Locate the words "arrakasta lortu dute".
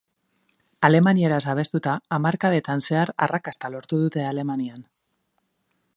3.27-4.25